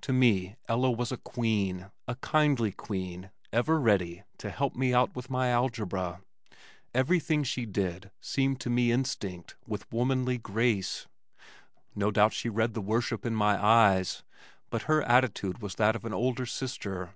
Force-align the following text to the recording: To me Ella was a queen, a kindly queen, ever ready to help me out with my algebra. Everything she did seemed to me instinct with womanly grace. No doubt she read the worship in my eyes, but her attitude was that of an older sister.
To 0.00 0.12
me 0.12 0.56
Ella 0.66 0.90
was 0.90 1.12
a 1.12 1.16
queen, 1.16 1.92
a 2.08 2.16
kindly 2.16 2.72
queen, 2.72 3.30
ever 3.52 3.78
ready 3.80 4.24
to 4.38 4.50
help 4.50 4.74
me 4.74 4.92
out 4.92 5.14
with 5.14 5.30
my 5.30 5.50
algebra. 5.50 6.22
Everything 6.92 7.44
she 7.44 7.66
did 7.66 8.10
seemed 8.20 8.58
to 8.62 8.68
me 8.68 8.90
instinct 8.90 9.54
with 9.68 9.88
womanly 9.92 10.38
grace. 10.38 11.06
No 11.94 12.10
doubt 12.10 12.32
she 12.32 12.48
read 12.48 12.74
the 12.74 12.80
worship 12.80 13.24
in 13.24 13.36
my 13.36 13.64
eyes, 13.64 14.24
but 14.70 14.82
her 14.90 15.04
attitude 15.04 15.62
was 15.62 15.76
that 15.76 15.94
of 15.94 16.04
an 16.04 16.12
older 16.14 16.46
sister. 16.46 17.10